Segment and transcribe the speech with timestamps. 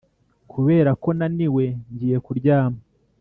[0.51, 2.79] Kuberako naniwe ngiye kuryama